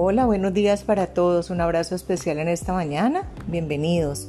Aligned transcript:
Hola, 0.00 0.26
buenos 0.26 0.54
días 0.54 0.84
para 0.84 1.08
todos. 1.08 1.50
Un 1.50 1.60
abrazo 1.60 1.96
especial 1.96 2.38
en 2.38 2.46
esta 2.46 2.72
mañana. 2.72 3.24
Bienvenidos. 3.48 4.28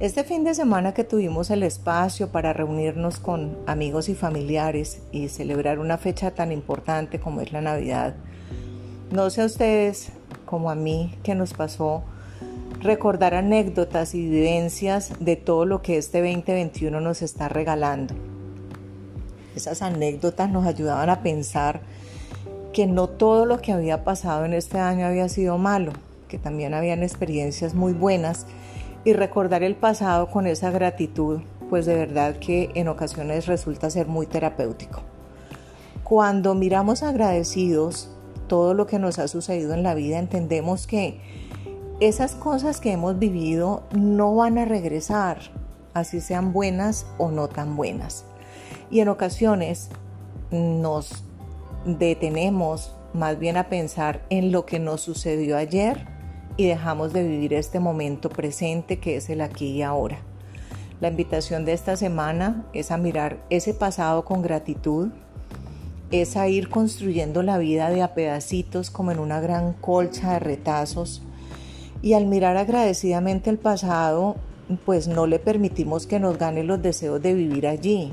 Este 0.00 0.22
fin 0.22 0.44
de 0.44 0.54
semana 0.54 0.92
que 0.92 1.02
tuvimos 1.02 1.48
el 1.48 1.62
espacio 1.62 2.28
para 2.28 2.52
reunirnos 2.52 3.18
con 3.18 3.56
amigos 3.66 4.10
y 4.10 4.14
familiares 4.14 5.00
y 5.10 5.28
celebrar 5.28 5.78
una 5.78 5.96
fecha 5.96 6.32
tan 6.32 6.52
importante 6.52 7.18
como 7.18 7.40
es 7.40 7.52
la 7.52 7.62
Navidad, 7.62 8.16
no 9.10 9.30
sé 9.30 9.40
a 9.40 9.46
ustedes 9.46 10.10
como 10.44 10.70
a 10.70 10.74
mí 10.74 11.16
que 11.22 11.34
nos 11.34 11.54
pasó 11.54 12.02
recordar 12.82 13.32
anécdotas 13.32 14.14
y 14.14 14.28
vivencias 14.28 15.14
de 15.20 15.36
todo 15.36 15.64
lo 15.64 15.80
que 15.80 15.96
este 15.96 16.20
2021 16.20 17.00
nos 17.00 17.22
está 17.22 17.48
regalando. 17.48 18.12
Esas 19.56 19.80
anécdotas 19.80 20.50
nos 20.50 20.66
ayudaban 20.66 21.08
a 21.08 21.22
pensar 21.22 21.80
que 22.72 22.86
no 22.86 23.08
todo 23.08 23.46
lo 23.46 23.60
que 23.60 23.72
había 23.72 24.04
pasado 24.04 24.44
en 24.44 24.54
este 24.54 24.78
año 24.78 25.06
había 25.06 25.28
sido 25.28 25.58
malo, 25.58 25.92
que 26.28 26.38
también 26.38 26.74
habían 26.74 27.02
experiencias 27.02 27.74
muy 27.74 27.92
buenas 27.92 28.46
y 29.04 29.12
recordar 29.12 29.62
el 29.62 29.74
pasado 29.74 30.30
con 30.30 30.46
esa 30.46 30.70
gratitud, 30.70 31.40
pues 31.68 31.86
de 31.86 31.94
verdad 31.94 32.36
que 32.36 32.70
en 32.74 32.88
ocasiones 32.88 33.46
resulta 33.46 33.90
ser 33.90 34.06
muy 34.06 34.26
terapéutico. 34.26 35.02
Cuando 36.04 36.54
miramos 36.54 37.02
agradecidos 37.02 38.08
todo 38.46 38.74
lo 38.74 38.86
que 38.86 38.98
nos 38.98 39.18
ha 39.18 39.28
sucedido 39.28 39.74
en 39.74 39.82
la 39.82 39.94
vida, 39.94 40.18
entendemos 40.18 40.86
que 40.86 41.20
esas 42.00 42.34
cosas 42.34 42.80
que 42.80 42.92
hemos 42.92 43.18
vivido 43.18 43.82
no 43.92 44.34
van 44.34 44.58
a 44.58 44.64
regresar, 44.64 45.38
así 45.94 46.20
sean 46.20 46.52
buenas 46.52 47.06
o 47.18 47.30
no 47.30 47.48
tan 47.48 47.76
buenas. 47.76 48.24
Y 48.90 49.00
en 49.00 49.08
ocasiones 49.08 49.88
nos 50.50 51.24
detenemos 51.84 52.94
más 53.12 53.38
bien 53.38 53.56
a 53.56 53.68
pensar 53.68 54.24
en 54.30 54.52
lo 54.52 54.64
que 54.64 54.78
nos 54.78 55.00
sucedió 55.00 55.56
ayer 55.56 56.06
y 56.56 56.66
dejamos 56.66 57.12
de 57.12 57.26
vivir 57.26 57.54
este 57.54 57.80
momento 57.80 58.28
presente 58.28 58.98
que 58.98 59.16
es 59.16 59.28
el 59.30 59.40
aquí 59.40 59.68
y 59.68 59.82
ahora. 59.82 60.18
La 61.00 61.08
invitación 61.08 61.64
de 61.64 61.72
esta 61.72 61.96
semana 61.96 62.64
es 62.72 62.90
a 62.90 62.96
mirar 62.96 63.44
ese 63.50 63.74
pasado 63.74 64.24
con 64.24 64.42
gratitud, 64.42 65.08
es 66.10 66.36
a 66.36 66.46
ir 66.48 66.68
construyendo 66.68 67.42
la 67.42 67.58
vida 67.58 67.90
de 67.90 68.02
a 68.02 68.14
pedacitos 68.14 68.90
como 68.90 69.10
en 69.10 69.18
una 69.18 69.40
gran 69.40 69.72
colcha 69.72 70.34
de 70.34 70.38
retazos 70.38 71.22
y 72.02 72.12
al 72.12 72.26
mirar 72.26 72.56
agradecidamente 72.56 73.50
el 73.50 73.58
pasado, 73.58 74.36
pues 74.84 75.08
no 75.08 75.26
le 75.26 75.38
permitimos 75.38 76.06
que 76.06 76.20
nos 76.20 76.38
gane 76.38 76.64
los 76.64 76.82
deseos 76.82 77.22
de 77.22 77.34
vivir 77.34 77.66
allí, 77.66 78.12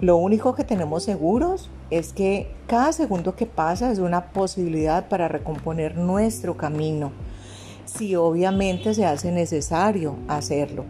lo 0.00 0.16
único 0.18 0.54
que 0.54 0.64
tenemos 0.64 1.04
seguros 1.04 1.70
es 1.90 2.12
que 2.12 2.54
cada 2.66 2.92
segundo 2.92 3.34
que 3.34 3.46
pasa 3.46 3.90
es 3.90 3.98
una 3.98 4.26
posibilidad 4.26 5.08
para 5.08 5.28
recomponer 5.28 5.96
nuestro 5.96 6.56
camino, 6.56 7.12
si 7.86 8.14
obviamente 8.14 8.92
se 8.92 9.06
hace 9.06 9.32
necesario 9.32 10.16
hacerlo, 10.28 10.84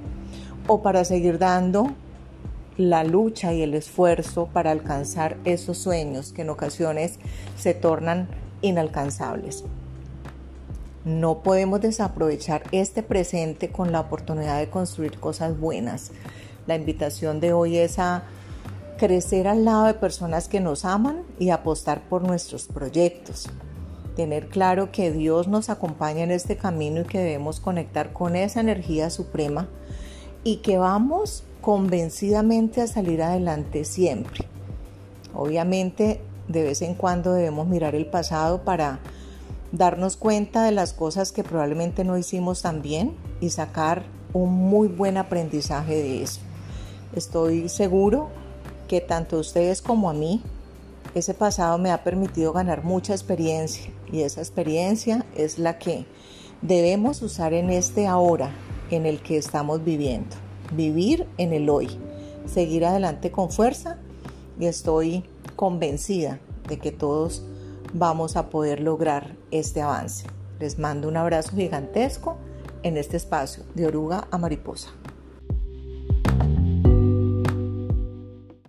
o 0.66 0.82
para 0.82 1.04
seguir 1.04 1.38
dando 1.38 1.92
la 2.76 3.04
lucha 3.04 3.54
y 3.54 3.62
el 3.62 3.74
esfuerzo 3.74 4.48
para 4.52 4.72
alcanzar 4.72 5.36
esos 5.44 5.78
sueños 5.78 6.32
que 6.32 6.42
en 6.42 6.50
ocasiones 6.50 7.18
se 7.56 7.74
tornan 7.74 8.28
inalcanzables. 8.60 9.64
No 11.04 11.44
podemos 11.44 11.80
desaprovechar 11.80 12.64
este 12.72 13.04
presente 13.04 13.70
con 13.70 13.92
la 13.92 14.00
oportunidad 14.00 14.58
de 14.58 14.68
construir 14.68 15.20
cosas 15.20 15.58
buenas. 15.58 16.10
La 16.66 16.74
invitación 16.74 17.38
de 17.38 17.52
hoy 17.52 17.76
es 17.76 18.00
a 18.00 18.24
crecer 18.96 19.48
al 19.48 19.64
lado 19.64 19.84
de 19.84 19.94
personas 19.94 20.48
que 20.48 20.60
nos 20.60 20.84
aman 20.84 21.22
y 21.38 21.50
apostar 21.50 22.08
por 22.08 22.22
nuestros 22.22 22.66
proyectos. 22.66 23.48
Tener 24.16 24.48
claro 24.48 24.90
que 24.90 25.12
Dios 25.12 25.48
nos 25.48 25.68
acompaña 25.68 26.22
en 26.22 26.30
este 26.30 26.56
camino 26.56 27.02
y 27.02 27.04
que 27.04 27.18
debemos 27.18 27.60
conectar 27.60 28.12
con 28.12 28.34
esa 28.34 28.60
energía 28.60 29.10
suprema 29.10 29.68
y 30.42 30.56
que 30.58 30.78
vamos 30.78 31.44
convencidamente 31.60 32.80
a 32.80 32.86
salir 32.86 33.22
adelante 33.22 33.84
siempre. 33.84 34.46
Obviamente, 35.34 36.20
de 36.48 36.62
vez 36.62 36.80
en 36.82 36.94
cuando 36.94 37.32
debemos 37.32 37.66
mirar 37.66 37.94
el 37.94 38.06
pasado 38.06 38.62
para 38.62 39.00
darnos 39.72 40.16
cuenta 40.16 40.64
de 40.64 40.72
las 40.72 40.92
cosas 40.92 41.32
que 41.32 41.44
probablemente 41.44 42.04
no 42.04 42.16
hicimos 42.16 42.62
tan 42.62 42.80
bien 42.80 43.14
y 43.40 43.50
sacar 43.50 44.04
un 44.32 44.54
muy 44.54 44.88
buen 44.88 45.16
aprendizaje 45.16 45.94
de 45.94 46.22
eso. 46.22 46.40
Estoy 47.14 47.68
seguro 47.68 48.30
que 48.86 49.00
tanto 49.00 49.36
a 49.36 49.40
ustedes 49.40 49.82
como 49.82 50.10
a 50.10 50.14
mí, 50.14 50.42
ese 51.14 51.34
pasado 51.34 51.78
me 51.78 51.90
ha 51.90 52.04
permitido 52.04 52.52
ganar 52.52 52.84
mucha 52.84 53.12
experiencia 53.12 53.90
y 54.12 54.22
esa 54.22 54.40
experiencia 54.40 55.24
es 55.34 55.58
la 55.58 55.78
que 55.78 56.06
debemos 56.62 57.22
usar 57.22 57.54
en 57.54 57.70
este 57.70 58.06
ahora 58.06 58.50
en 58.90 59.06
el 59.06 59.20
que 59.20 59.36
estamos 59.36 59.84
viviendo. 59.84 60.36
Vivir 60.72 61.26
en 61.38 61.52
el 61.52 61.70
hoy, 61.70 61.88
seguir 62.46 62.84
adelante 62.84 63.30
con 63.30 63.50
fuerza 63.50 63.98
y 64.58 64.66
estoy 64.66 65.24
convencida 65.54 66.38
de 66.68 66.78
que 66.78 66.92
todos 66.92 67.44
vamos 67.92 68.36
a 68.36 68.50
poder 68.50 68.80
lograr 68.80 69.36
este 69.50 69.80
avance. 69.80 70.26
Les 70.58 70.78
mando 70.78 71.08
un 71.08 71.16
abrazo 71.16 71.54
gigantesco 71.54 72.36
en 72.82 72.96
este 72.96 73.16
espacio 73.16 73.64
de 73.74 73.86
oruga 73.86 74.26
a 74.30 74.38
mariposa. 74.38 74.90